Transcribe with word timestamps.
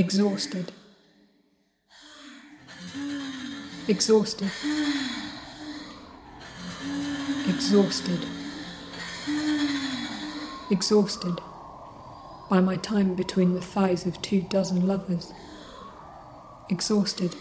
Exhausted. 0.00 0.72
Exhausted. 3.86 4.50
Exhausted. 7.46 8.20
Exhausted 10.70 11.38
by 12.48 12.60
my 12.60 12.76
time 12.76 13.14
between 13.14 13.52
the 13.52 13.60
thighs 13.60 14.06
of 14.06 14.22
two 14.22 14.40
dozen 14.40 14.86
lovers. 14.86 15.34
Exhausted 16.70 17.34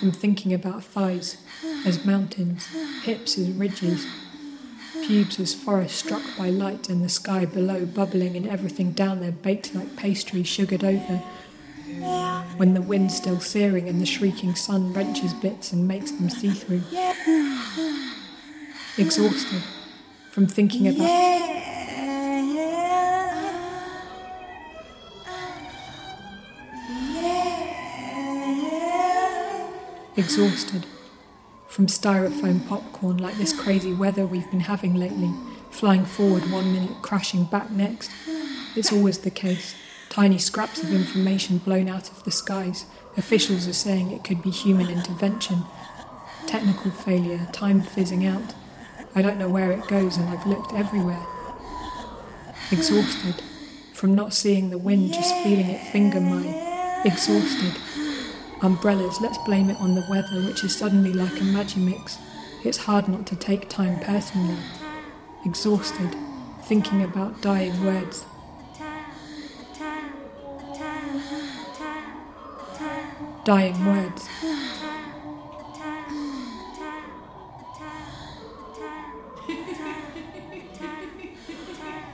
from 0.00 0.10
thinking 0.10 0.52
about 0.52 0.82
thighs 0.82 1.36
as 1.86 2.04
mountains, 2.04 2.66
hips 3.04 3.38
as 3.38 3.48
ridges, 3.50 4.08
pubes 5.06 5.38
as 5.38 5.54
forests 5.54 6.00
struck 6.00 6.22
by 6.36 6.50
light 6.50 6.88
and 6.88 7.04
the 7.04 7.08
sky 7.08 7.44
below 7.44 7.86
bubbling 7.86 8.34
and 8.34 8.48
everything 8.48 8.90
down 8.90 9.20
there 9.20 9.30
baked 9.30 9.72
like 9.72 9.94
pastry 9.94 10.42
sugared 10.42 10.82
over 10.82 11.22
when 12.56 12.74
the 12.74 12.82
wind's 12.82 13.16
still 13.16 13.40
searing 13.40 13.88
and 13.88 14.00
the 14.00 14.06
shrieking 14.06 14.54
sun 14.54 14.92
wrenches 14.92 15.34
bits 15.34 15.72
and 15.72 15.86
makes 15.88 16.10
them 16.12 16.28
see 16.30 16.50
through. 16.50 16.82
Exhausted 18.98 19.62
from 20.30 20.46
thinking 20.46 20.88
about. 20.88 21.50
Exhausted 30.14 30.86
from 31.68 31.86
styrofoam 31.86 32.68
popcorn 32.68 33.16
like 33.16 33.34
this 33.38 33.58
crazy 33.58 33.94
weather 33.94 34.26
we've 34.26 34.50
been 34.50 34.60
having 34.60 34.94
lately, 34.94 35.32
flying 35.70 36.04
forward 36.04 36.42
one 36.50 36.70
minute, 36.70 37.00
crashing 37.00 37.44
back 37.44 37.70
next. 37.70 38.10
It's 38.76 38.92
always 38.92 39.18
the 39.18 39.30
case. 39.30 39.74
Tiny 40.12 40.36
scraps 40.36 40.82
of 40.82 40.92
information 40.92 41.56
blown 41.56 41.88
out 41.88 42.10
of 42.10 42.22
the 42.24 42.30
skies. 42.30 42.84
Officials 43.16 43.66
are 43.66 43.72
saying 43.72 44.10
it 44.10 44.22
could 44.22 44.42
be 44.42 44.50
human 44.50 44.90
intervention. 44.90 45.64
Technical 46.46 46.90
failure, 46.90 47.48
time 47.50 47.80
fizzing 47.80 48.26
out. 48.26 48.52
I 49.14 49.22
don't 49.22 49.38
know 49.38 49.48
where 49.48 49.72
it 49.72 49.88
goes, 49.88 50.18
and 50.18 50.28
I've 50.28 50.46
looked 50.46 50.74
everywhere. 50.74 51.26
Exhausted 52.70 53.42
from 53.94 54.14
not 54.14 54.34
seeing 54.34 54.68
the 54.68 54.76
wind, 54.76 55.14
just 55.14 55.34
feeling 55.36 55.70
it 55.70 55.80
finger 55.80 56.20
my. 56.20 57.02
Exhausted. 57.06 57.80
Umbrellas, 58.60 59.18
let's 59.22 59.38
blame 59.46 59.70
it 59.70 59.80
on 59.80 59.94
the 59.94 60.04
weather, 60.10 60.46
which 60.46 60.62
is 60.62 60.76
suddenly 60.76 61.14
like 61.14 61.40
a 61.40 61.44
magimix. 61.44 62.18
It's 62.66 62.84
hard 62.84 63.08
not 63.08 63.26
to 63.28 63.36
take 63.36 63.70
time 63.70 63.98
personally. 64.00 64.58
Exhausted, 65.46 66.14
thinking 66.64 67.02
about 67.02 67.40
dying 67.40 67.82
words. 67.82 68.26
Dying 73.44 73.84
words. 73.84 74.28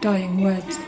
dying 0.00 0.42
words. 0.42 0.78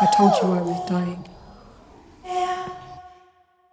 I 0.00 0.06
told 0.16 0.32
you 0.40 0.52
I 0.52 0.62
was 0.62 0.88
dying. 0.88 1.33